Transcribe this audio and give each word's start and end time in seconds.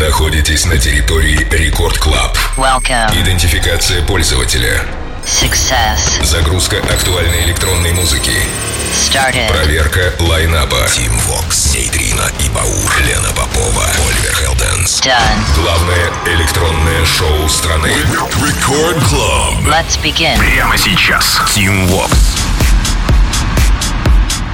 находитесь 0.00 0.64
на 0.64 0.78
территории 0.78 1.46
Record 1.50 1.98
Club. 1.98 2.36
Идентификация 3.14 4.02
пользователя. 4.02 4.82
Success. 5.24 6.24
Загрузка 6.24 6.78
актуальной 6.78 7.44
электронной 7.44 7.92
музыки. 7.92 8.32
Started. 8.94 9.48
Проверка 9.48 10.14
лайнапа. 10.18 10.88
Тим 10.88 11.16
Вокс, 11.20 11.74
Нейтрино 11.74 12.32
и 12.40 12.48
Баур, 12.48 12.92
Лена 13.06 13.28
Попова, 13.36 13.84
Оливер 14.08 14.34
Хелденс. 14.34 15.02
Done. 15.02 15.62
Главное 15.62 16.10
электронное 16.26 17.04
шоу 17.04 17.48
страны. 17.48 17.92
Record 18.42 19.04
Club. 19.04 19.60
Let's 19.66 20.00
begin. 20.02 20.38
Прямо 20.38 20.78
сейчас. 20.78 21.40
Тим 21.54 21.86
Вокс. 21.88 22.49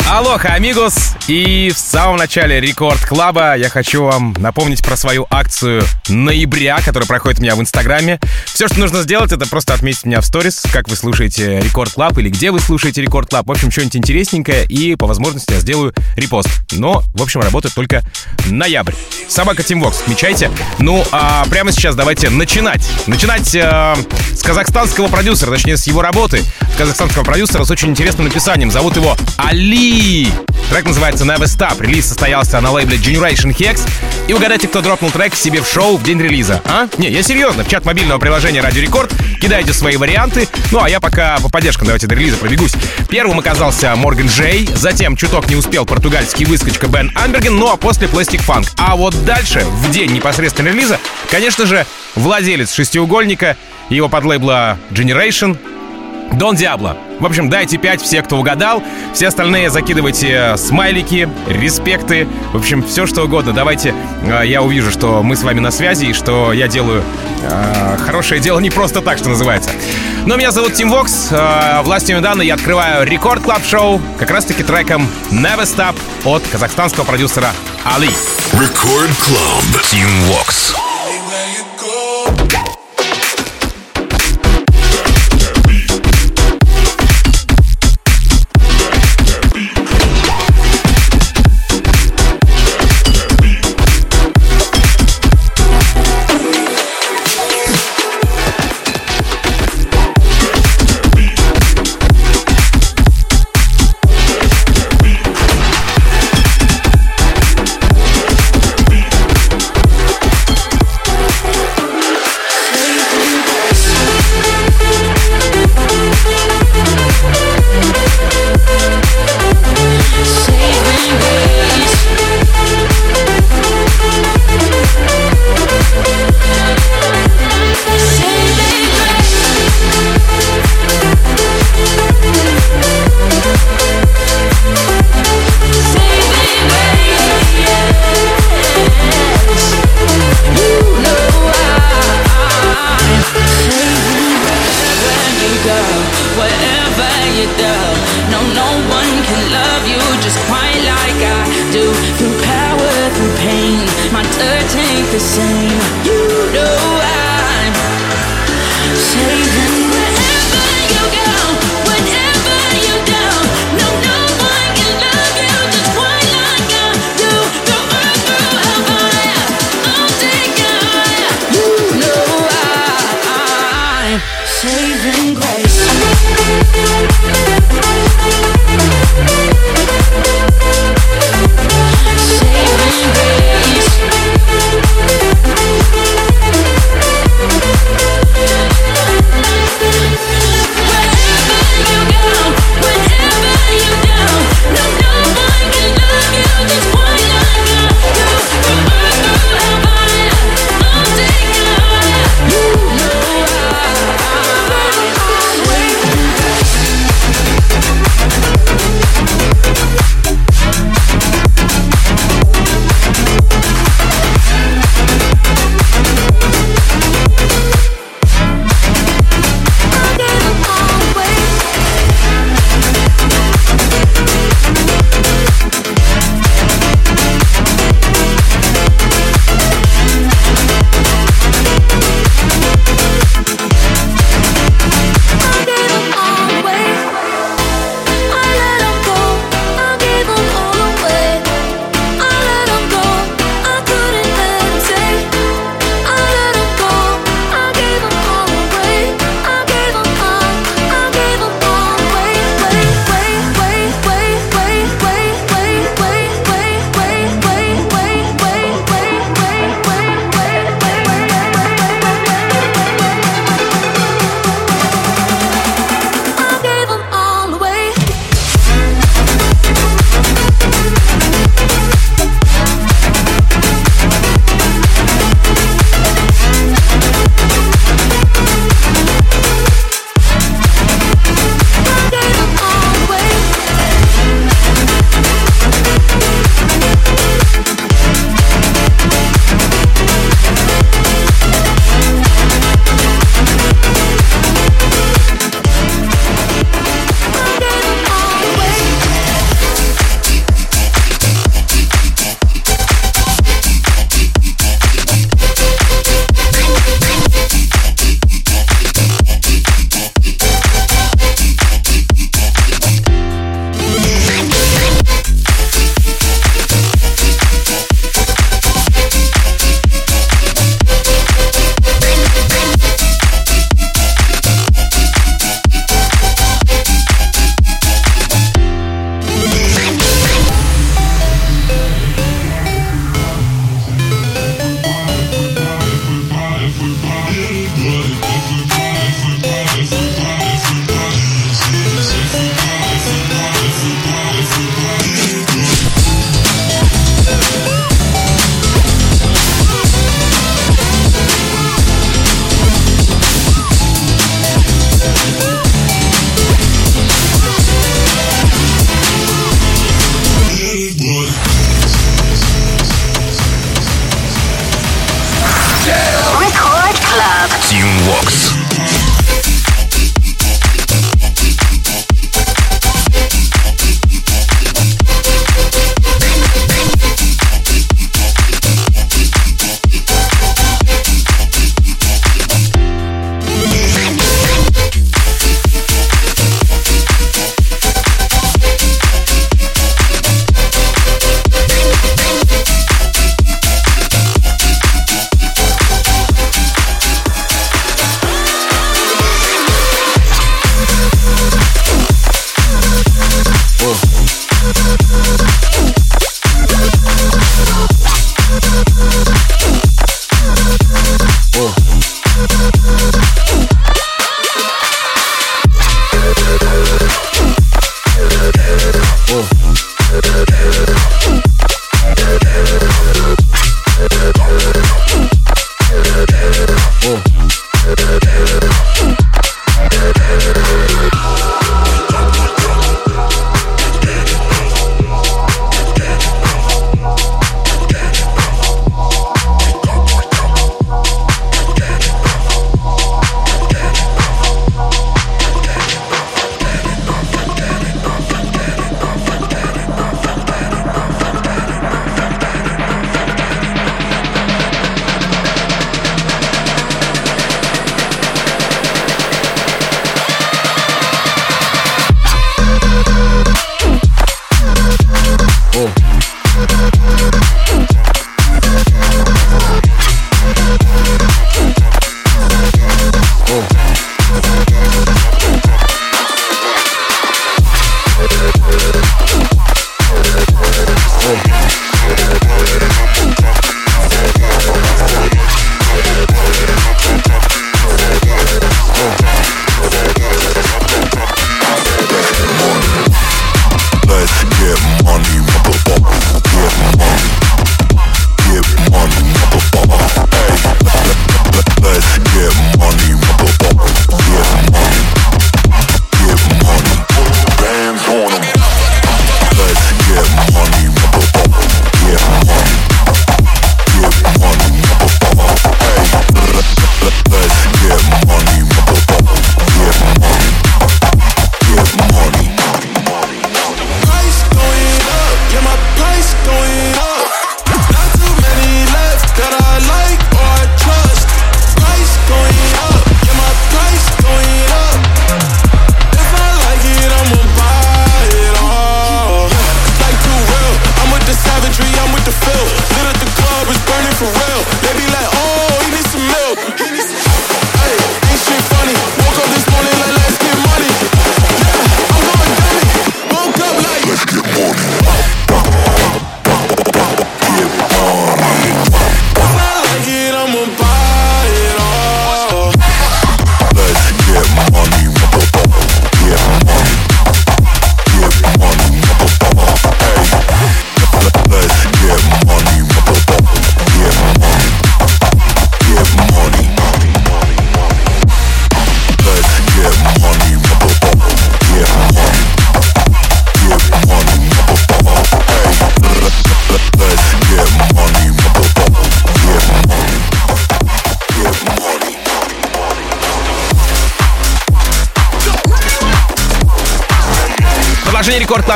Алоха, 0.09 0.50
амигос! 0.54 1.16
И 1.27 1.73
в 1.75 1.79
самом 1.79 2.16
начале 2.16 2.61
Record 2.61 3.05
Club 3.05 3.46
а 3.46 3.57
я 3.56 3.68
хочу 3.68 4.05
вам 4.05 4.36
напомнить 4.38 4.80
про 4.80 4.96
свою 4.96 5.27
акцию 5.30 5.82
ноября, 6.09 6.79
которая 6.80 7.09
проходит 7.09 7.41
у 7.41 7.42
меня 7.42 7.56
в 7.56 7.60
Инстаграме. 7.60 8.20
Все, 8.45 8.69
что 8.69 8.78
нужно 8.78 9.02
сделать, 9.02 9.33
это 9.33 9.48
просто 9.48 9.74
отметить 9.74 10.05
меня 10.05 10.20
в 10.20 10.24
сторис, 10.24 10.62
как 10.73 10.88
вы 10.88 10.95
слушаете 10.95 11.61
Record 11.61 11.95
Club 11.95 12.16
или 12.19 12.28
где 12.28 12.52
вы 12.52 12.61
слушаете 12.61 13.02
Record 13.02 13.30
Club. 13.30 13.48
В 13.48 13.50
общем, 13.50 13.73
что-нибудь 13.73 13.97
интересненькое, 13.97 14.64
и 14.66 14.95
по 14.95 15.09
возможности 15.09 15.52
я 15.52 15.59
сделаю 15.59 15.92
репост. 16.14 16.50
Но, 16.70 17.02
в 17.14 17.23
общем, 17.23 17.41
работает 17.41 17.75
только 17.75 18.05
ноябрь. 18.47 18.95
Собака 19.28 19.64
Тимвокс, 19.64 20.02
отмечайте. 20.02 20.52
Ну, 20.78 21.05
а 21.11 21.45
прямо 21.50 21.73
сейчас 21.73 21.97
давайте 21.97 22.30
начинать. 22.30 22.88
Начинать 23.09 23.52
э, 23.56 23.97
с 24.33 24.42
казахстанского 24.45 25.09
продюсера, 25.09 25.50
точнее, 25.50 25.77
с 25.77 25.88
его 25.88 26.00
работы. 26.00 26.45
Казахстанского 26.78 27.25
продюсера 27.25 27.64
с 27.64 27.70
очень 27.73 27.88
интересным 27.88 28.28
написанием. 28.28 28.70
Зовут 28.70 28.95
его 28.95 29.16
Али. 29.36 29.95
Трек 29.96 30.84
называется 30.84 31.24
Never 31.24 31.45
Stop. 31.45 31.80
Релиз 31.80 32.09
состоялся 32.09 32.60
на 32.60 32.70
лейбле 32.70 32.98
Generation 32.98 33.56
Hex. 33.56 33.80
И 34.28 34.34
угадайте, 34.34 34.69
кто 34.69 34.82
дропнул 34.82 35.10
трек 35.10 35.34
себе 35.34 35.62
в 35.62 35.66
шоу 35.66 35.96
в 35.96 36.02
день 36.02 36.20
релиза, 36.20 36.60
а? 36.66 36.86
Не, 36.98 37.09
я 37.09 37.22
серьезно. 37.22 37.64
В 37.64 37.69
чат 37.69 37.86
мобильного 37.86 38.19
приложения 38.19 38.60
Радио 38.60 38.82
Рекорд 38.82 39.10
кидайте 39.41 39.72
свои 39.72 39.97
варианты. 39.97 40.48
Ну, 40.70 40.83
а 40.83 40.91
я 40.91 41.00
пока 41.00 41.38
по 41.38 41.48
поддержкам 41.48 41.86
давайте 41.86 42.06
до 42.06 42.14
релиза 42.14 42.36
пробегусь. 42.36 42.75
Первым 43.08 43.38
оказался 43.38 43.97
Морган 43.97 44.27
Джей, 44.27 44.69
затем 44.75 45.16
чуток 45.16 45.48
не 45.48 45.56
успел 45.56 45.86
португальский 45.86 46.44
выскочка 46.44 46.88
Бен 46.88 47.10
Амберген, 47.14 47.56
ну 47.56 47.72
а 47.72 47.78
после 47.78 48.06
Plastic 48.06 48.47
Funk. 48.47 48.69
А 48.77 48.97
вот 48.97 49.14
дальше, 49.25 49.64
в 49.64 49.91
день 49.91 50.12
непосредственно 50.12 50.69
релиза, 50.69 51.00
конечно 51.31 51.64
же, 51.64 51.86
владелец 52.16 52.75
шестиугольника, 52.75 53.56
его 53.88 54.10
подлейбла 54.10 54.77
Generation, 54.91 55.56
Дон 56.32 56.56
Диабло. 56.56 56.96
В 57.20 57.27
общем, 57.27 57.48
дайте 57.48 57.78
5 57.78 58.02
все, 58.02 58.22
кто 58.22 58.36
угадал. 58.38 58.82
Все 59.14 59.28
остальные 59.28 59.70
закидывайте 59.70 60.56
смайлики, 60.56 61.28
респекты. 61.48 62.28
В 62.52 62.56
общем, 62.56 62.82
все 62.82 63.06
что 63.06 63.22
угодно. 63.22 63.52
Давайте 63.52 63.94
э, 64.22 64.42
я 64.44 64.62
увижу, 64.62 64.91
что 64.91 65.22
мы 65.22 65.36
с 65.36 65.42
вами 65.42 65.60
на 65.60 65.70
связи 65.70 66.06
и 66.06 66.12
что 66.12 66.52
я 66.52 66.69
делаю 66.69 67.02
э, 67.42 67.97
хорошее 68.04 68.41
дело 68.41 68.60
не 68.60 68.70
просто 68.70 69.00
так, 69.00 69.19
что 69.19 69.28
называется. 69.28 69.70
Но 70.27 70.36
меня 70.36 70.50
зовут 70.50 70.74
Тим 70.74 70.91
Вокс. 70.91 71.28
Э, 71.30 71.80
властью 71.82 72.19
недавно 72.19 72.42
я 72.42 72.54
открываю 72.54 73.06
Record 73.06 73.42
Club 73.42 73.64
Show 73.64 74.00
как 74.19 74.30
раз-таки 74.30 74.62
треком 74.62 75.08
Never 75.30 75.62
Stop 75.62 75.97
от 76.24 76.42
казахстанского 76.48 77.04
продюсера 77.04 77.52
Али. 77.84 78.10
Record 78.53 79.11
Club. 79.25 79.83
Тим 79.91 80.08
Вокс. 80.27 80.74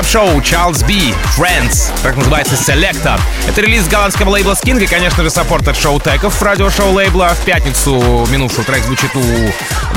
клаб-шоу 0.00 0.40
Charles 0.40 0.87
B. 0.87 1.14
Friends, 1.37 1.90
так 2.02 2.16
называется 2.16 2.54
Selector. 2.54 3.21
Это 3.47 3.61
релиз 3.61 3.87
голландского 3.87 4.30
лейбла 4.30 4.52
Skin 4.52 4.83
и, 4.83 4.87
конечно 4.87 5.23
же, 5.23 5.28
саппорт 5.28 5.69
от 5.69 5.76
шоу 5.76 6.00
Теков, 6.00 6.40
радиошоу 6.40 6.92
лейбла. 6.92 7.35
В 7.35 7.45
пятницу 7.45 8.26
минувший 8.30 8.64
трек 8.64 8.83
звучит 8.85 9.14
у 9.14 9.21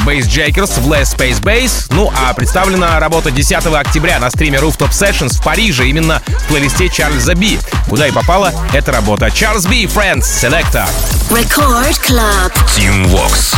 Bass 0.05 0.23
Jackers 0.27 0.81
в 0.81 0.91
Less 0.91 1.15
Space 1.15 1.41
Bass. 1.41 1.85
Ну, 1.91 2.11
а 2.15 2.33
представлена 2.33 2.99
работа 2.99 3.31
10 3.31 3.65
октября 3.67 4.19
на 4.19 4.29
стриме 4.29 4.57
Rooftop 4.57 4.91
Sessions 4.91 5.39
в 5.39 5.43
Париже, 5.43 5.87
именно 5.87 6.21
в 6.27 6.47
плейлисте 6.47 6.89
Чарльза 6.89 7.33
Би. 7.33 7.59
Куда 7.87 8.05
и 8.07 8.11
попала 8.11 8.51
эта 8.73 8.91
работа. 8.91 9.27
Charles 9.27 9.69
B. 9.69 9.83
Friends, 9.83 10.23
Selector. 10.23 10.87
Record 11.29 11.97
Club. 12.01 12.51
Team 12.75 13.05
Vox. 13.05 13.55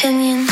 Opinion. 0.00 0.49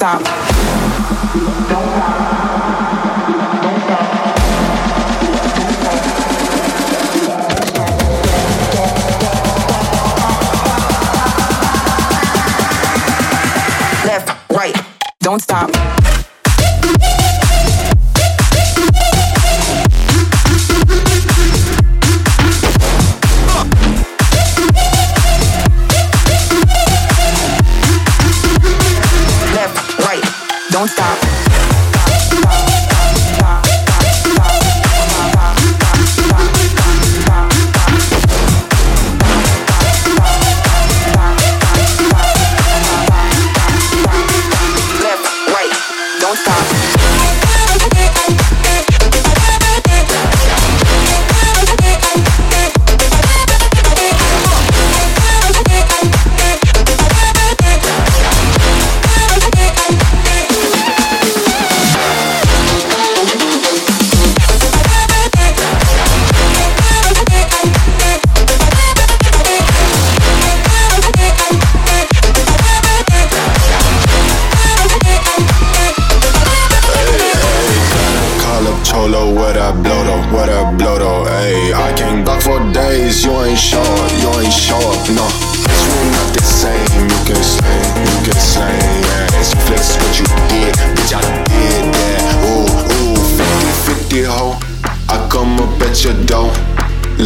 stop. 0.00 0.29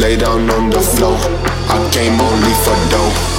lay 0.04 0.16
down 0.16 0.50
on 0.50 0.68
the 0.68 0.80
floor. 0.80 1.16
I 1.76 1.88
came 1.90 2.20
only 2.20 2.54
for 2.62 2.76
dough. 2.90 3.33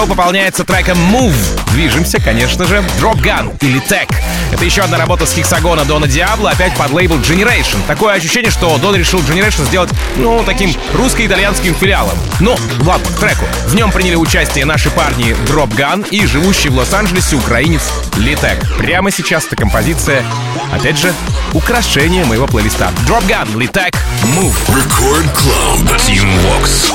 шоу 0.00 0.06
пополняется 0.06 0.64
треком 0.64 0.98
Move. 1.14 1.34
Движемся, 1.72 2.20
конечно 2.20 2.64
же, 2.64 2.76
Drop 3.00 3.20
Gun 3.22 3.54
или 3.60 3.80
Tech. 3.82 4.08
Это 4.50 4.64
еще 4.64 4.80
одна 4.82 4.96
работа 4.96 5.26
с 5.26 5.34
Хексагона 5.34 5.84
Дона 5.84 6.06
Диабло, 6.06 6.50
опять 6.50 6.74
под 6.74 6.90
лейбл 6.92 7.16
Generation. 7.16 7.76
Такое 7.86 8.14
ощущение, 8.14 8.50
что 8.50 8.78
Дон 8.78 8.96
решил 8.96 9.20
Generation 9.20 9.66
сделать, 9.66 9.90
ну, 10.16 10.42
таким 10.44 10.74
русско-итальянским 10.94 11.74
филиалом. 11.74 12.16
Ну, 12.40 12.56
ладно, 12.80 13.06
к 13.14 13.20
треку. 13.20 13.44
В 13.66 13.74
нем 13.74 13.92
приняли 13.92 14.14
участие 14.14 14.64
наши 14.64 14.90
парни 14.90 15.36
Drop 15.46 15.70
Gun 15.76 16.08
и 16.08 16.24
живущий 16.24 16.70
в 16.70 16.76
Лос-Анджелесе 16.76 17.36
украинец 17.36 17.82
Литек. 18.16 18.58
Прямо 18.78 19.10
сейчас 19.10 19.46
эта 19.46 19.56
композиция, 19.56 20.24
опять 20.72 20.98
же, 20.98 21.12
украшение 21.52 22.24
моего 22.24 22.46
плейлиста. 22.46 22.90
Drop 23.06 23.26
Gun, 23.26 23.58
Литек, 23.58 23.94
Move. 24.36 24.54
Record 24.68 25.28
Club. 25.34 25.98
Team 25.98 26.26
Vox. 26.46 26.90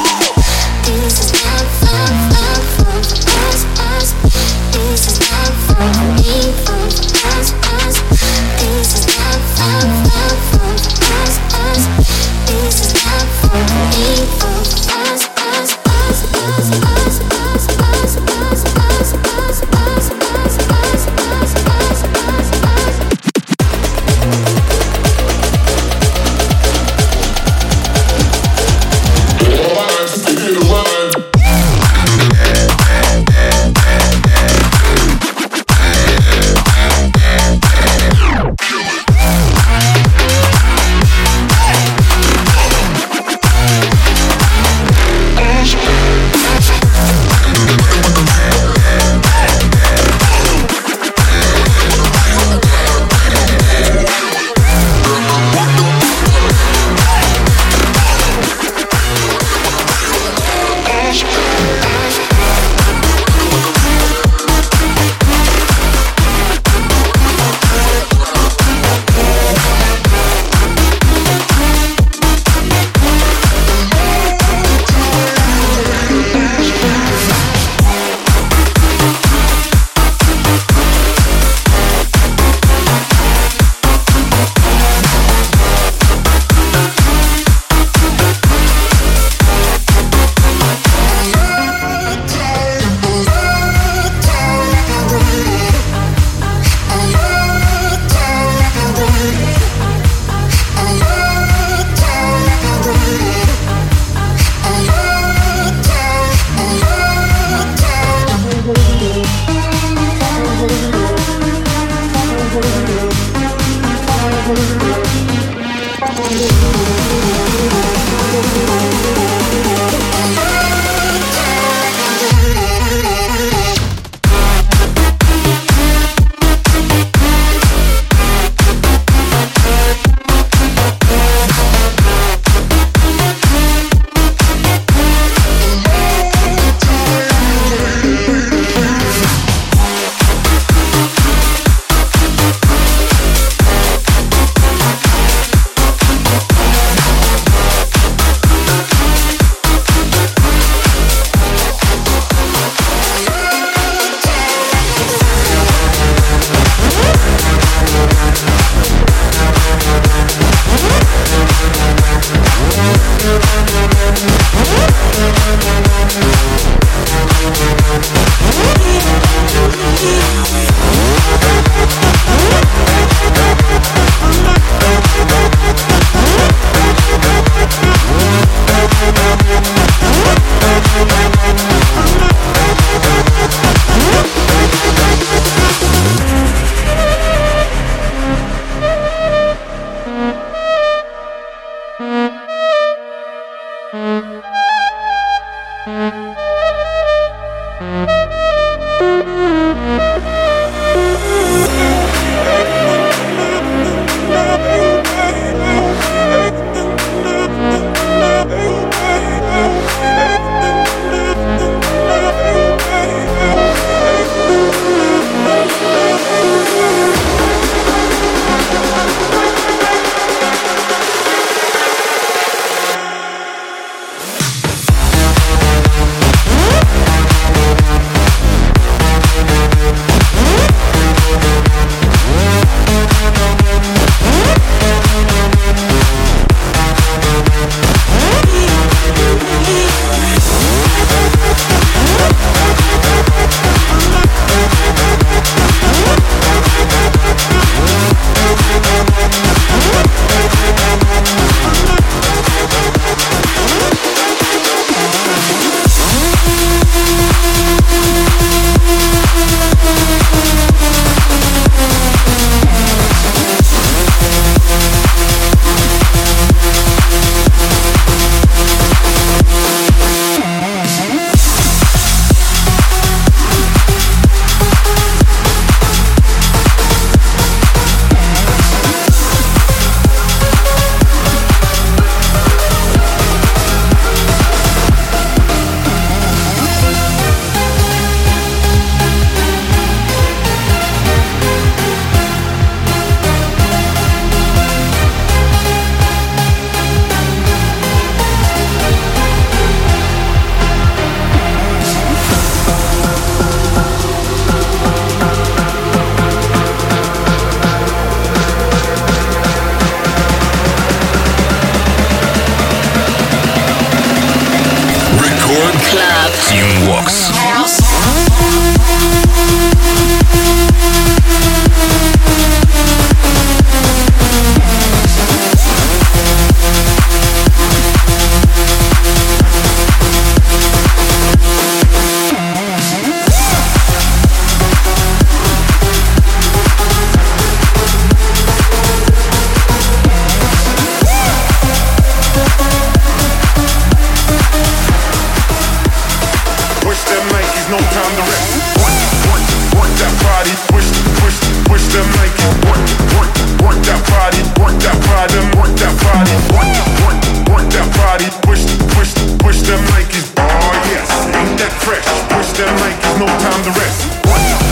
Work, 363.66 363.74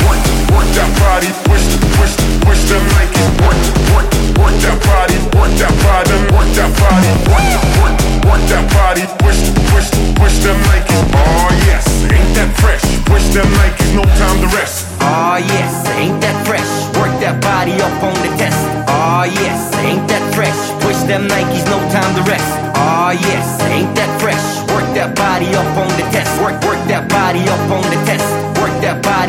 work, 0.05 0.21
work 0.53 0.69
that 0.77 0.85
body, 1.01 1.33
push, 1.49 1.65
push, 1.97 2.13
push 2.45 2.61
them 2.69 2.85
like. 2.93 3.09
Work, 3.41 3.57
work, 3.89 4.05
work 4.37 4.53
that 4.61 4.77
body, 4.85 5.17
work 5.33 5.49
that 5.57 5.73
body, 5.81 6.13
work 6.29 6.45
that 6.53 6.69
body. 6.77 7.09
Work, 7.25 7.57
work, 7.81 7.97
work 8.29 8.43
that 8.53 8.65
body, 8.69 9.01
push, 9.25 9.49
push, 9.73 9.89
push 10.13 10.37
them 10.45 10.61
like 10.69 10.85
it. 10.85 11.09
Oh, 11.09 11.49
yes, 11.65 11.89
ain't 12.05 12.37
that 12.37 12.53
fresh? 12.61 12.85
Push 13.09 13.33
them 13.33 13.49
like 13.57 13.73
no 13.97 14.05
time 14.17 14.37
to 14.45 14.49
rest. 14.53 14.85
Oh 15.01 15.37
yes, 15.37 15.73
ain't 15.97 16.21
that 16.21 16.37
fresh? 16.45 16.69
Work 16.97 17.13
that 17.21 17.41
body 17.41 17.73
up 17.81 17.97
on 18.01 18.13
the 18.21 18.29
test. 18.37 18.57
Oh 18.89 19.25
yes, 19.25 19.73
ain't 19.81 20.05
that 20.09 20.21
fresh? 20.33 20.57
Push 20.81 21.01
them 21.09 21.27
Nikes, 21.27 21.65
no 21.69 21.77
time 21.89 22.13
to 22.17 22.23
rest. 22.29 22.45
Oh 22.77 23.09
yes, 23.09 23.45
ain't 23.69 23.93
that 23.95 24.09
fresh? 24.21 24.41
Work 24.73 24.85
that 24.97 25.15
body 25.15 25.49
up 25.53 25.69
on 25.77 25.89
the 25.97 26.05
test. 26.13 26.29
Work, 26.41 26.61
work 26.65 26.81
that 26.89 27.09
body 27.09 27.41
up 27.49 27.65
on 27.69 27.85
the 27.89 28.02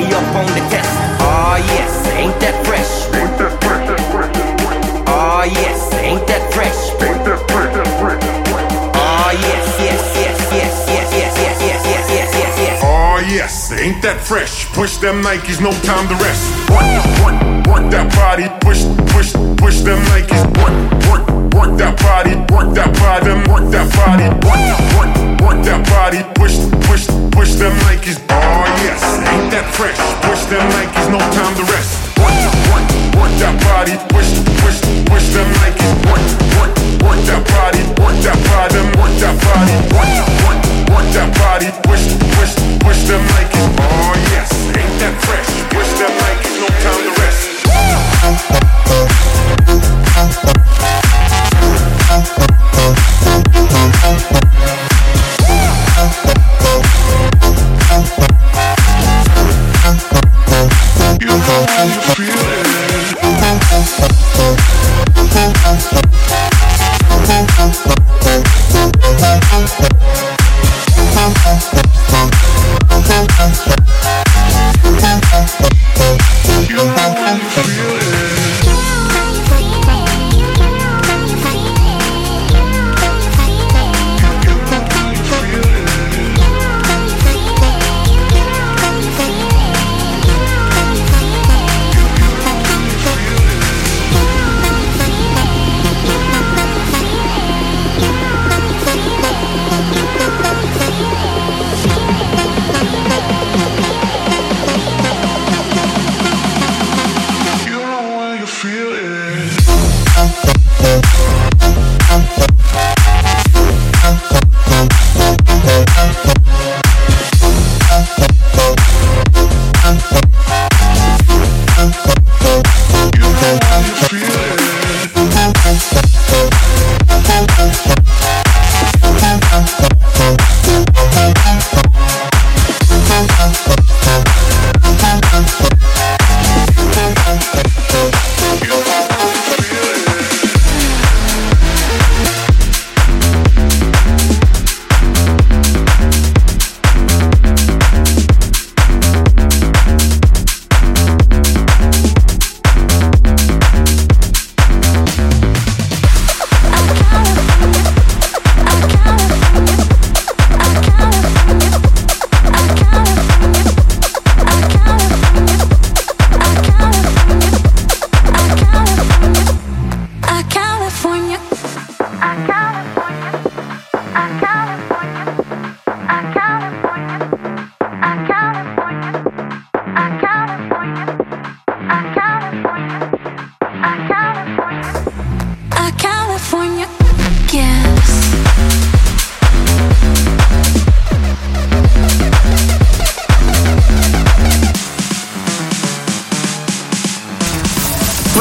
body 0.05 0.15
up 0.15 0.37
on 0.37 0.47
the 0.47 0.61
test. 0.71 0.91
Oh 1.21 1.57
yes, 1.57 2.07
ain't 2.13 2.39
that 2.41 2.55
fresh? 2.67 3.07
Fresh. 4.13 4.31
Oh 5.07 5.45
yes, 5.45 5.93
ain't 6.03 6.27
that 6.27 6.53
fresh? 6.53 6.75
Ain't. 7.03 7.25
Oh 8.97 9.31
yes, 9.33 9.67
yes, 9.81 10.01
yes, 10.17 10.53
yes, 10.53 10.87
yes, 10.89 11.13
yes, 11.13 11.39
yes, 11.39 11.61
yes, 11.61 12.09
yes, 12.11 12.35
yes, 12.35 12.59
yes. 12.59 12.81
Oh 12.85 13.19
yes, 13.29 13.73
ain't 13.73 14.03
that 14.03 14.21
fresh? 14.21 14.67
Push 14.73 14.99
them 14.99 15.23
Nikes, 15.23 15.61
no 15.61 15.73
time 15.83 16.09
to 16.09 16.15
rest. 16.23 16.43
Work, 16.71 16.85
work, 17.23 17.39
work 17.67 17.91
that 17.91 18.13
body. 18.15 18.49
Push, 18.61 18.85
push, 19.13 19.33
push 19.57 19.81
them 19.81 20.01
Nikes. 20.13 20.43
Work, 20.61 20.75
work, 21.09 21.25
work 21.55 21.79
that 21.79 21.97
body. 22.01 22.35
Work 22.53 22.75
that 22.75 22.93
body. 22.99 23.33
Work 23.51 23.71
that 23.73 23.89
body. 23.97 24.29
Work, 24.45 24.63
work, 24.97 25.13
work 25.43 25.65
that 25.65 25.81
body. 25.89 26.21
Push, 26.35 26.57
push, 26.89 27.07
push 27.33 27.55
them 27.55 27.73
Nikes. 27.87 28.24
Yes, 28.83 29.03
ain't 29.31 29.51
that 29.55 29.71
fresh? 29.79 29.95
Push 30.27 30.51
them 30.51 30.65
Nikes, 30.75 31.07
no 31.07 31.19
time 31.31 31.55
to 31.55 31.65
rest. 31.71 31.95
Work, 32.19 32.35
work, 32.75 32.87
work 33.15 33.33
that 33.39 33.55
body. 33.63 33.95
Push, 34.11 34.35
push, 34.65 34.83
push 35.07 35.27
them 35.31 35.47
Nikes. 35.63 35.87
Work, 36.11 36.25
work, 36.59 36.73
work 37.07 37.21
that 37.31 37.43
body. 37.55 37.83
Work 38.03 38.19
that 38.27 38.39
body. 38.51 38.81
Work 38.99 39.15
that 39.23 39.37
body. 39.39 39.77
Work, 39.95 40.11
work, 40.43 40.59
work 40.91 41.07
that 41.15 41.31
body. 41.39 41.71
Push, 41.87 42.19
push, 42.35 42.55
push 42.83 43.01
them 43.07 43.23
Nikes. 43.39 43.63
Oh 43.79 44.13
yes, 44.35 44.51
ain't 44.75 44.95
that 44.99 45.15
fresh? 45.23 45.47
Push 45.71 45.91
them 46.01 46.11
Nikes, 46.11 46.55
no 46.59 46.67
time 46.83 47.03
to 47.07 47.13
rest. 47.23 47.55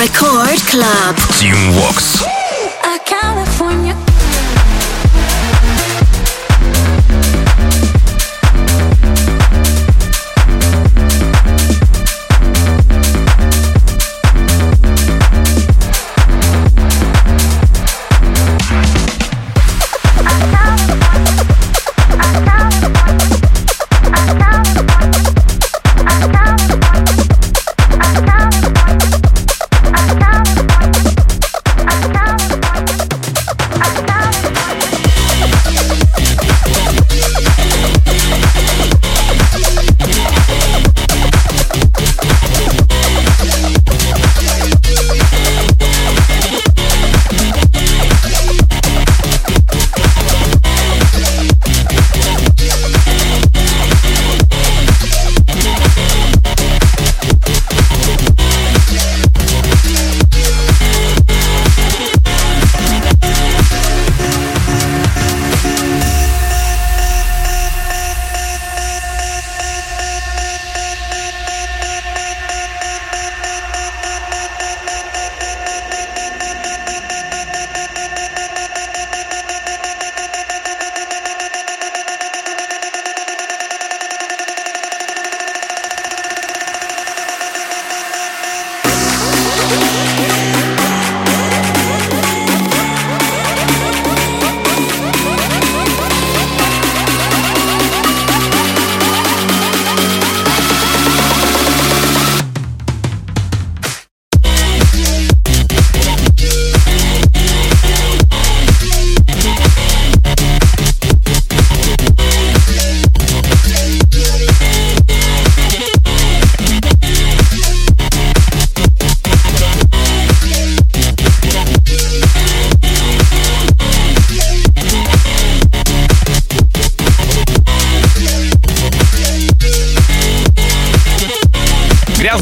Record 0.04 0.60
Club. 0.68 1.16
Team 1.40 1.72
Vox. 1.72 2.43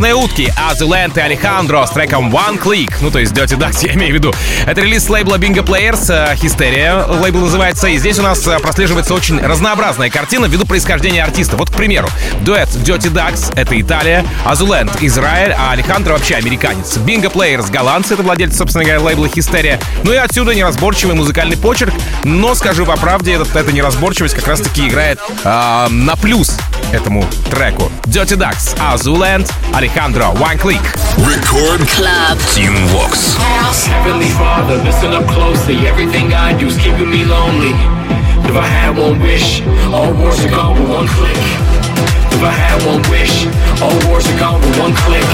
«Звездные 0.01 0.15
утки», 0.15 0.51
Азуленд 0.57 1.15
и 1.15 1.21
Алехандро 1.21 1.85
с 1.85 1.91
треком 1.91 2.35
One 2.35 2.59
Click, 2.59 2.91
ну 3.01 3.11
то 3.11 3.19
есть 3.19 3.33
Dirty 3.33 3.55
Ducks, 3.55 3.85
я 3.87 3.93
имею 3.93 4.13
в 4.13 4.15
виду. 4.15 4.33
Это 4.65 4.81
релиз 4.81 5.07
лейбла 5.07 5.35
Bingo 5.35 5.63
Players, 5.63 6.11
э, 6.11 6.35
Хистерия 6.37 7.05
лейбл 7.05 7.41
называется, 7.41 7.85
и 7.87 7.99
здесь 7.99 8.17
у 8.17 8.23
нас 8.23 8.47
э, 8.47 8.57
прослеживается 8.57 9.13
очень 9.13 9.39
разнообразная 9.39 10.09
картина 10.09 10.47
ввиду 10.47 10.65
происхождения 10.65 11.23
артиста. 11.23 11.55
Вот, 11.55 11.69
к 11.69 11.73
примеру, 11.73 12.09
дуэт 12.41 12.69
Dirty 12.69 13.13
Ducks— 13.13 13.53
это 13.55 13.79
Италия, 13.79 14.25
Азуленд— 14.43 14.91
Израиль, 15.01 15.51
а 15.55 15.73
Алехандро 15.73 16.13
вообще 16.13 16.33
американец. 16.33 16.97
Bingo 16.97 17.31
Players— 17.31 17.69
голландцы, 17.71 18.15
это 18.15 18.23
владельцы, 18.23 18.57
собственно 18.57 18.83
говоря, 18.83 19.01
лейбла 19.01 19.27
Хистерия. 19.27 19.79
Ну 20.03 20.11
и 20.13 20.15
отсюда 20.15 20.55
неразборчивый 20.55 21.13
музыкальный 21.13 21.57
почерк, 21.57 21.93
но, 22.23 22.55
скажу 22.55 22.87
по 22.87 22.97
правде, 22.97 23.33
этот, 23.33 23.55
эта 23.55 23.71
неразборчивость 23.71 24.33
как 24.33 24.47
раз-таки 24.47 24.87
играет 24.87 25.19
э, 25.43 25.87
на 25.89 26.15
плюс 26.15 26.57
этому 26.92 27.24
треку. 27.50 27.90
Dirty 28.06 28.36
Ducks, 28.36 28.74
Azuland, 28.78 29.50
Alejandro, 29.74 30.32
One 30.40 30.56
Click. 30.58 30.80
Record 31.18 31.86
Club. 31.88 32.38
Team 32.54 32.74
Vox. 32.88 33.36
Heavenly 33.86 34.30
Father, 34.30 34.76
listen 34.84 35.12
up 35.12 35.26
closely. 35.26 35.86
Everything 35.86 36.32
I 36.32 36.52
do's 36.58 36.76
keeping 36.78 37.10
me 37.10 37.24
lonely. 37.24 37.74
If 38.48 38.56
I 38.56 38.66
had 38.66 38.96
one 38.96 39.20
wish, 39.20 39.60
all 39.92 40.12
wars 40.14 40.44
are 40.44 40.50
gone 40.50 40.78
with 40.78 40.88
one 40.88 41.08
click. 41.08 41.36
If 42.32 42.42
I 42.42 42.52
had 42.52 42.78
one 42.86 43.02
wish, 43.10 43.46
all 43.82 43.96
wars 44.08 44.26
are 44.28 44.38
gone 44.38 44.60
with 44.60 44.78
one 44.78 44.94
click. 44.94 45.28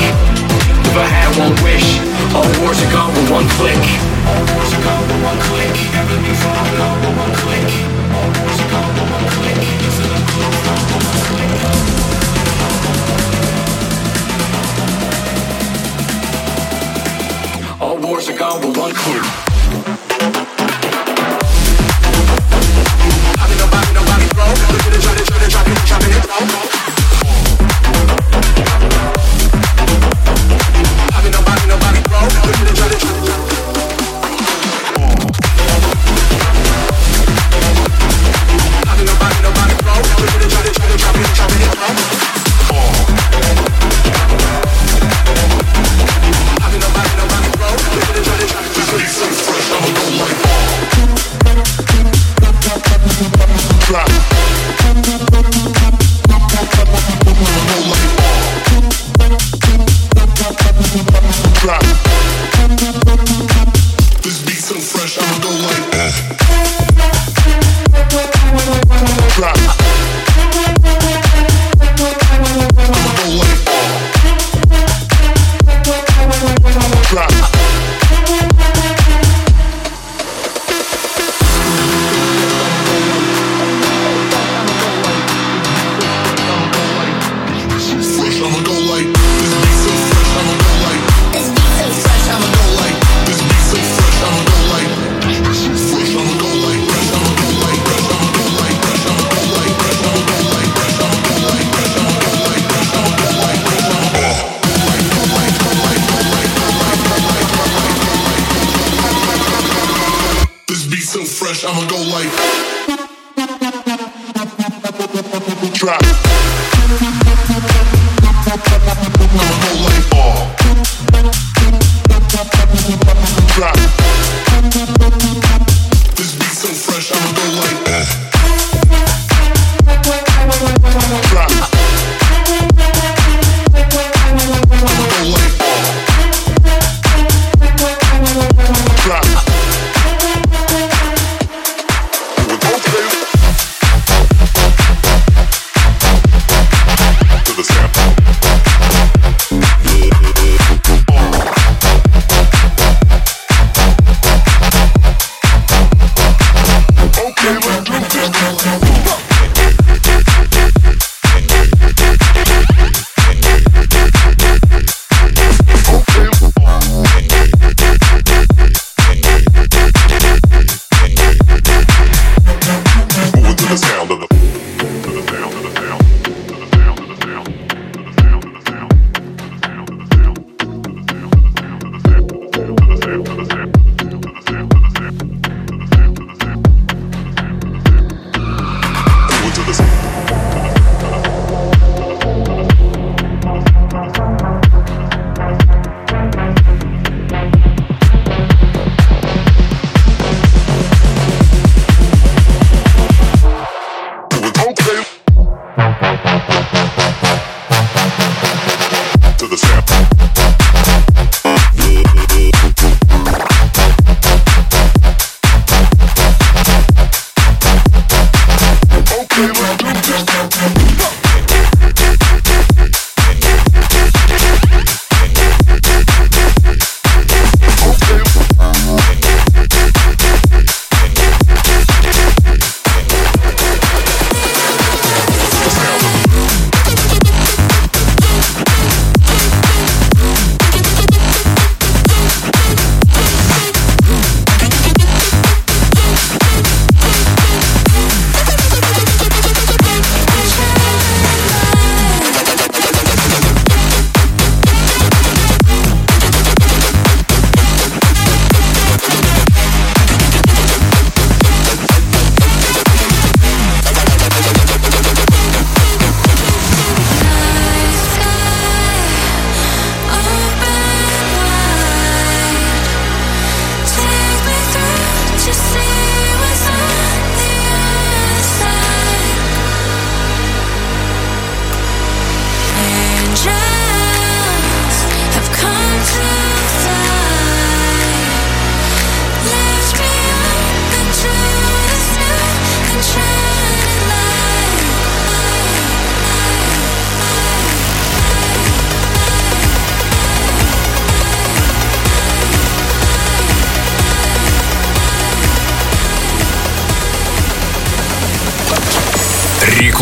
If 0.87 0.97
I 0.97 1.07
had 1.07 1.31
one 1.39 1.55
wish, 1.63 1.99
all 2.35 2.49
wars 2.61 2.81
are 2.83 2.93
gone 2.93 3.13
with 3.15 3.31
one 3.31 3.49
click. 3.59 3.83
All 4.29 4.43
wars 4.55 4.71
are 4.75 4.83
gone 4.83 5.05
with 5.09 5.23
one 5.23 5.39
click. 5.51 5.75
Heavenly 5.93 6.35
Father, 6.43 6.77
gone 6.79 7.01
with 7.01 7.17
one 7.17 7.35
click. 7.43 7.69
All 8.17 8.31
wars 8.39 8.59
are 8.59 8.71
gone 8.71 8.93
with 8.97 9.09
one 9.13 9.29
click. 9.35 9.59
Listen 9.83 10.09
up 10.15 10.25
close, 10.31 11.16
wars 18.08 18.30
are 18.30 18.38
gone 18.38 18.66
with 18.66 18.78
one 18.78 18.94
clue. 18.94 19.22
Nobody, 23.60 23.94
nobody, 23.94 24.28
bro. 24.34 24.46
Look 24.48 24.88
at 24.88 24.94
it, 24.96 25.02
try 25.02 25.14
to, 25.14 25.24
try 25.26 25.40
to, 25.44 25.50
try 25.52 25.64
to, 25.64 25.76
try 25.86 26.00
to, 26.00 26.28
try 26.28 26.80
to, 26.80 26.87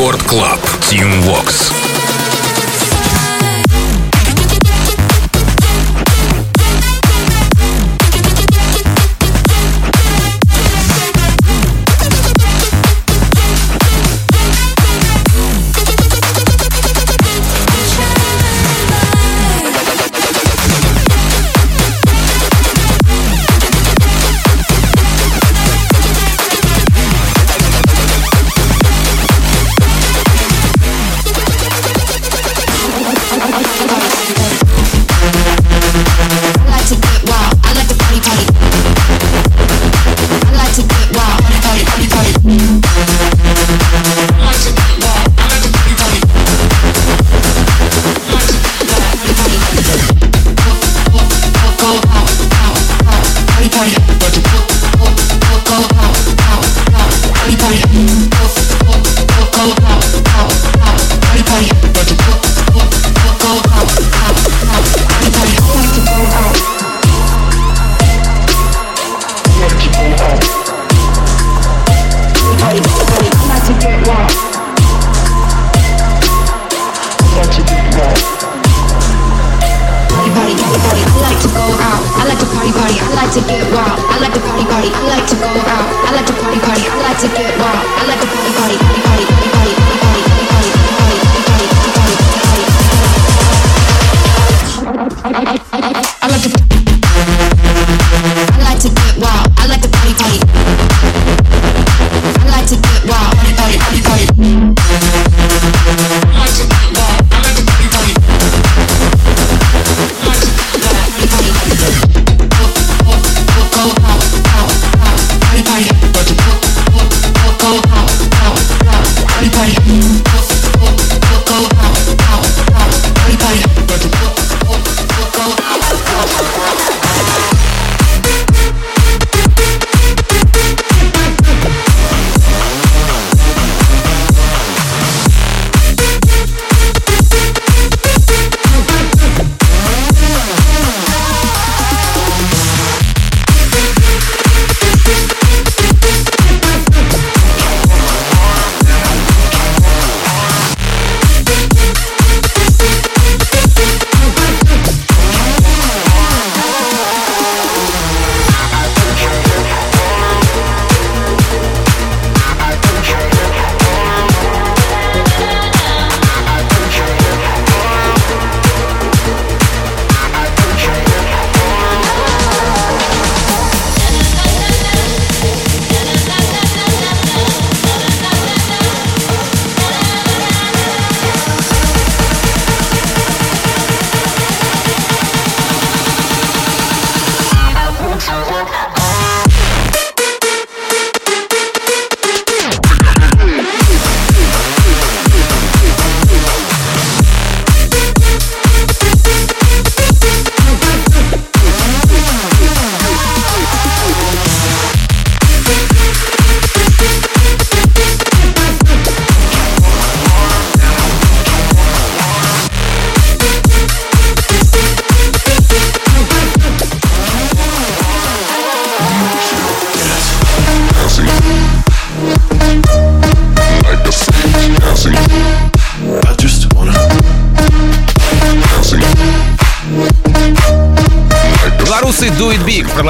Рекорд 0.06 0.24
Клаб. 0.26 0.60
Тим 0.88 1.10
Вокс. 1.22 1.95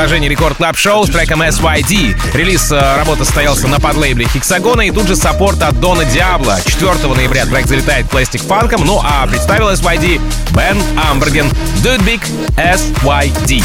Продолжение 0.05 0.29
Рекорд 0.29 0.57
Клаб 0.57 0.77
Шоу 0.77 1.07
с 1.07 1.09
треком 1.09 1.41
SYD. 1.41 2.15
Релиз 2.35 2.71
э, 2.71 2.97
работы 2.97 3.25
состоялся 3.25 3.67
на 3.67 3.79
подлейбле 3.79 4.27
Хексагона 4.27 4.81
и 4.81 4.91
тут 4.91 5.07
же 5.07 5.15
саппорт 5.15 5.63
от 5.63 5.79
Дона 5.79 6.05
Диабло. 6.05 6.59
4 6.63 6.93
ноября 7.15 7.47
трек 7.47 7.65
залетает 7.65 8.07
пластик 8.07 8.43
фанком, 8.43 8.85
ну 8.85 9.01
а 9.03 9.25
представил 9.25 9.71
SYD 9.71 10.21
Бен 10.51 10.79
Амберген. 11.09 11.47
It 11.83 12.03
big 12.03 12.21
SYD. 12.55 13.63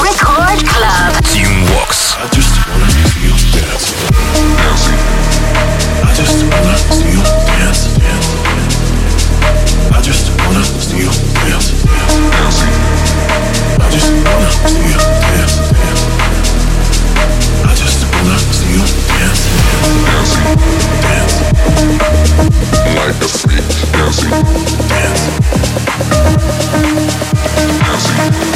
Record 0.00 0.58
Club. 0.64 1.22
Team 1.32 1.64
Vox. 1.68 2.16
I 2.18 2.34
just 2.34 2.50
wanna 2.66 2.90
see 2.90 3.22
you 3.22 3.34
dance. 3.54 3.94
I 6.02 6.14
just 6.16 6.42
wanna 6.50 6.78
see 6.90 7.12
you 7.12 7.22
dance. 7.22 7.35
Freak, 23.46 23.92
dancing. 23.92 24.30
Dance. 24.88 25.22
Dancing. 27.80 28.55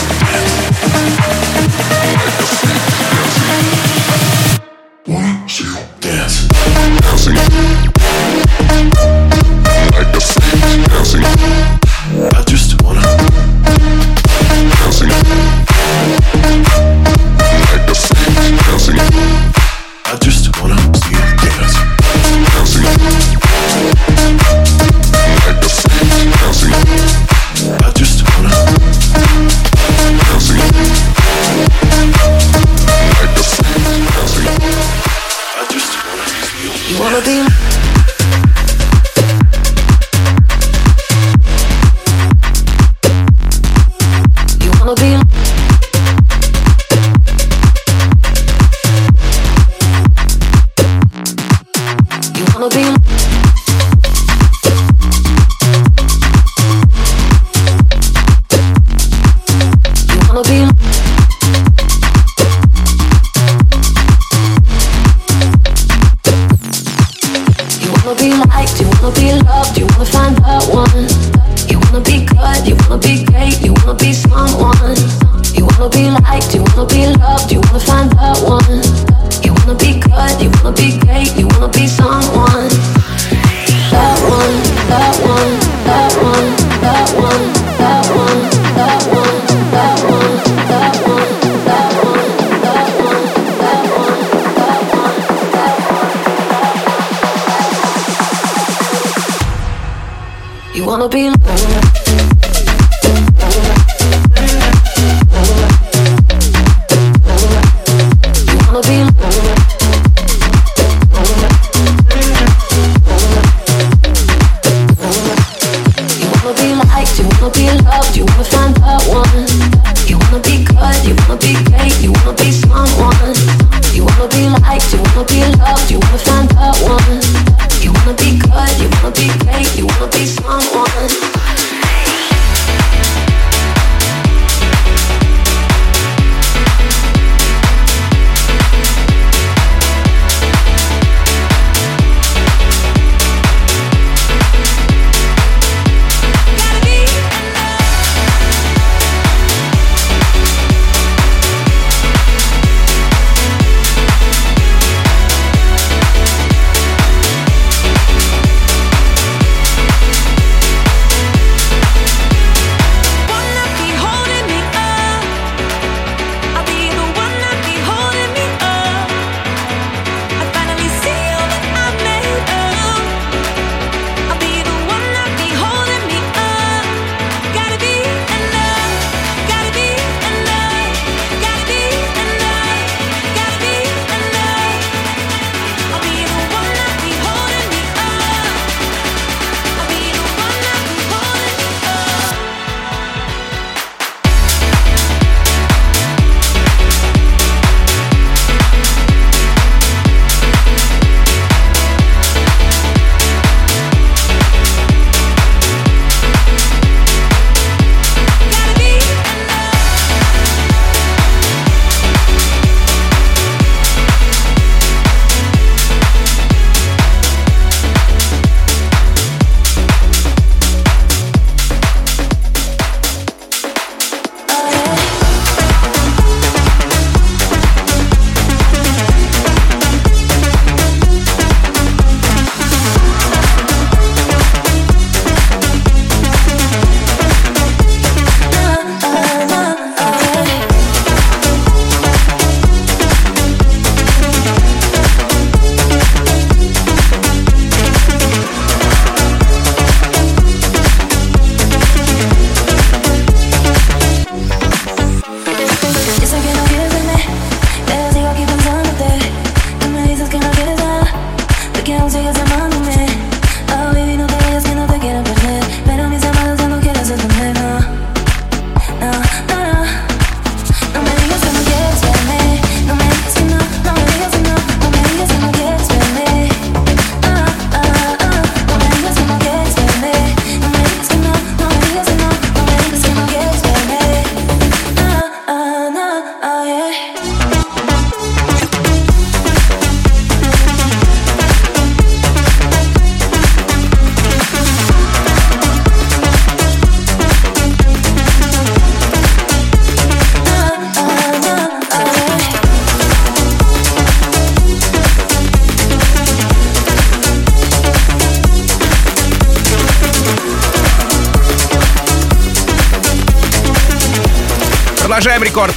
liked, 124.60 124.92
you 124.92 124.98
wanna 125.02 125.24
be 125.24 125.40
loved, 125.58 125.90
you 125.90 125.98
wanna 125.98 126.18
feel. 126.18 126.29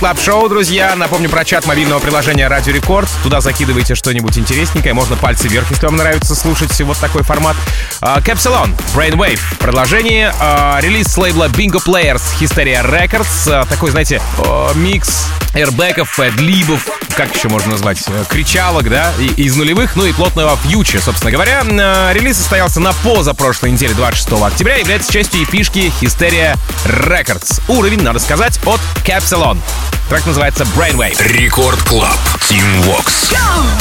Club 0.04 0.20
Show, 0.20 0.50
друзья. 0.50 0.98
Напомню 0.98 1.30
про 1.30 1.46
чат 1.46 1.66
мобильного 1.66 1.98
приложения 2.02 2.50
Радио 2.50 2.74
Рекорд. 2.74 3.08
Туда 3.24 3.40
закидывайте 3.40 3.96
что-нибудь 3.96 4.38
интересненькое. 4.38 4.94
Можно 4.94 5.16
пальцы 5.16 5.48
вверх, 5.48 5.72
если 5.72 5.86
вам 5.86 5.96
нравится 5.96 6.36
слушать 6.36 6.78
вот 6.82 6.98
такой 6.98 7.24
формат. 7.24 7.56
А, 8.02 8.20
Capsalon, 8.20 8.76
Brainwave. 8.94 9.40
Продолжение. 9.60 10.34
А, 10.42 10.78
релиз 10.82 11.08
с 11.08 11.18
лейбла 11.18 11.48
Bingo 11.48 11.82
Players, 11.82 12.22
Hysteria 12.38 12.86
Records. 12.86 13.50
А, 13.50 13.64
такой, 13.64 13.92
знаете, 13.92 14.22
микс 14.76 15.28
эйрбеков, 15.54 16.20
эдлибов, 16.20 16.86
как 17.16 17.34
еще 17.34 17.48
можно 17.48 17.72
назвать, 17.72 18.04
э, 18.08 18.24
кричалок, 18.28 18.90
да, 18.90 19.14
из 19.38 19.56
нулевых, 19.56 19.96
ну 19.96 20.04
и 20.04 20.12
плотного 20.12 20.58
фьюча, 20.58 21.00
собственно 21.00 21.32
говоря. 21.32 21.62
Релиз 22.12 22.38
состоялся 22.38 22.80
на 22.80 22.92
позапрошлой 22.92 23.72
неделе, 23.72 23.94
26 23.94 24.48
октября, 24.48 24.78
является 24.78 25.14
частью 25.14 25.44
эпишки 25.44 25.94
Hysteria 26.02 26.58
Records. 26.86 27.62
Уровень, 27.68 28.02
надо 28.02 28.18
сказать, 28.18 28.60
от 28.66 28.82
Capsalon. 29.06 29.60
Трек 30.14 30.28
называется 30.28 30.64
Brainwave. 30.78 31.20
Record 31.24 31.82
Club. 31.82 32.20
Тим 32.48 32.84
Вокс. 32.84 33.32
Behind 33.32 33.73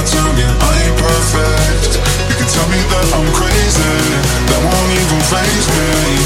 I 0.00 0.72
ain't 0.80 0.96
perfect. 0.96 2.00
You 2.00 2.36
can 2.40 2.48
tell 2.48 2.64
me 2.72 2.80
that 2.88 3.04
I'm 3.12 3.28
crazy, 3.36 3.84
that 4.48 4.60
won't 4.64 4.92
even 4.96 5.20
phase 5.28 5.68
me. 5.76 6.16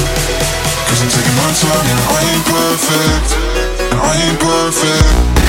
Cause 0.87 1.03
I'm 1.03 1.11
taking 1.11 1.35
my 1.35 1.51
time, 1.51 1.83
yeah, 1.83 2.15
I 2.15 2.19
ain't 2.23 2.45
perfect. 2.47 3.29
And 3.91 3.99
I 3.99 4.11
ain't 4.31 4.39
perfect. 4.39 5.44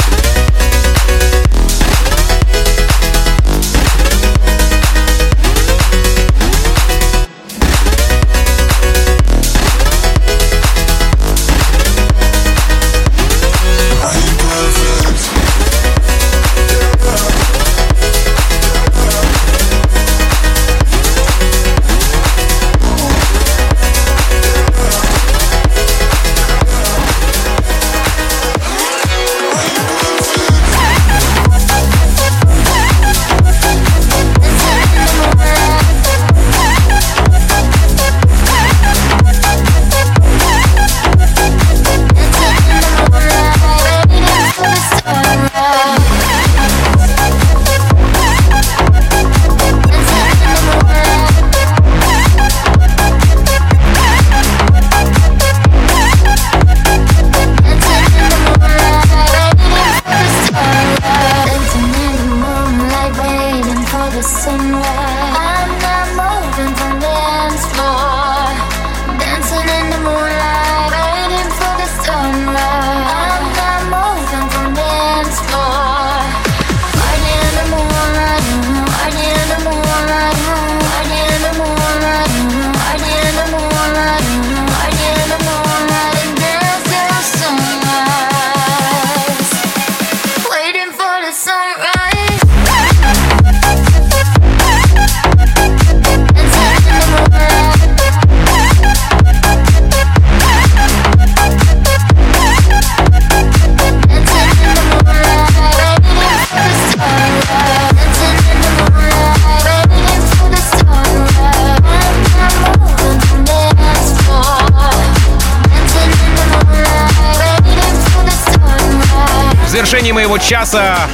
завершении 120.07 120.13
моего 120.13 120.39
часа 120.39 121.09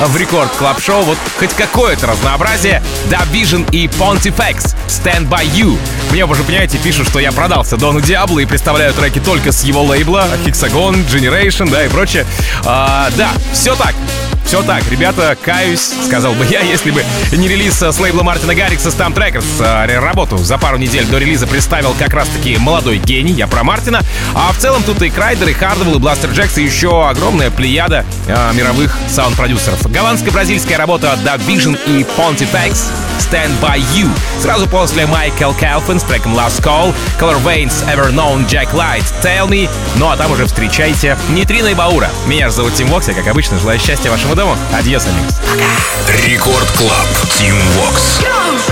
в 0.00 0.16
рекорд 0.16 0.50
клаб 0.52 0.80
шоу 0.80 1.02
вот 1.02 1.18
хоть 1.38 1.52
какое-то 1.52 2.06
разнообразие. 2.08 2.82
да 3.10 3.20
Vision 3.32 3.68
и 3.70 3.86
Pontifex 3.86 4.74
Stand 4.88 5.28
By 5.28 5.44
You. 5.52 5.78
Мне 6.10 6.24
уже, 6.24 6.42
понимаете, 6.42 6.78
пишут, 6.78 7.08
что 7.08 7.18
я 7.18 7.30
продался 7.30 7.76
Дону 7.76 8.00
Диаблу 8.00 8.38
и 8.40 8.44
представляю 8.44 8.92
треки 8.94 9.20
только 9.20 9.52
с 9.52 9.62
его 9.62 9.82
лейбла 9.82 10.26
Hexagon, 10.44 11.06
Generation, 11.06 11.70
да, 11.70 11.84
и 11.84 11.88
прочее. 11.88 12.26
А, 12.64 13.10
да, 13.16 13.30
все 13.52 13.74
так. 13.76 13.94
Все 14.44 14.60
так, 14.62 14.82
ребята, 14.90 15.36
каюсь, 15.40 15.92
сказал 16.04 16.34
бы 16.34 16.44
я, 16.44 16.60
если 16.60 16.90
бы 16.90 17.02
не 17.32 17.48
релиз 17.48 17.74
с 17.74 17.98
лейбла 17.98 18.22
Мартина 18.22 18.54
Гаррикса 18.54 18.90
Stamp 18.90 19.14
Records. 19.14 19.44
А, 19.60 19.86
работу 20.00 20.36
за 20.36 20.58
пару 20.58 20.76
недель 20.76 21.06
до 21.06 21.18
релиза 21.18 21.46
представил 21.46 21.94
как 21.98 22.12
раз-таки 22.12 22.58
молодой 22.58 22.98
гений, 22.98 23.32
я 23.32 23.46
про 23.46 23.64
Мартина. 23.64 24.02
А 24.34 24.52
в 24.52 24.58
целом 24.58 24.82
тут 24.82 25.00
и 25.00 25.08
Kryder, 25.08 25.48
и 25.48 25.52
Hardwell, 25.54 25.94
и 25.94 25.98
Blasterjaxx, 25.98 26.58
и 26.58 26.64
еще 26.64 27.08
огромная 27.08 27.50
плеяда 27.50 28.04
э, 28.26 28.52
мировых 28.54 28.94
саунд-продюсеров. 29.08 29.86
Голландско-бразильская 29.86 30.76
работа 30.76 31.18
The 31.24 31.38
Vision 31.46 31.78
и 31.86 32.02
Pontifex 32.18 32.90
Stand 33.18 33.52
By 33.60 33.82
You. 33.94 34.08
Сразу 34.40 34.66
после 34.66 35.06
Michael 35.06 35.52
Calfan 35.52 36.00
с 36.00 36.02
треком 36.02 36.36
Last 36.36 36.62
Call, 36.62 36.94
Color 37.18 37.42
Veins, 37.44 37.72
Ever 37.86 38.12
Known, 38.12 38.46
Jack 38.48 38.72
Light, 38.72 39.04
Tell 39.22 39.48
Me. 39.48 39.68
Ну 39.96 40.10
а 40.10 40.16
там 40.16 40.30
уже 40.32 40.46
встречайте 40.46 41.16
Нейтрино 41.30 41.68
и 41.68 41.74
Баура. 41.74 42.10
Меня 42.26 42.48
же 42.48 42.56
зовут 42.56 42.74
Тим 42.74 42.88
Вокс, 42.88 43.08
я, 43.08 43.14
как 43.14 43.26
обычно, 43.28 43.58
желаю 43.58 43.78
счастья 43.78 44.10
вашему 44.10 44.34
дому. 44.34 44.56
Адьос, 44.72 45.06
амигос. 45.06 45.40
Record 46.26 46.70
Club 46.72 47.08
Тим 47.38 47.54
Вокс. 47.76 48.20
Go! 48.20 48.71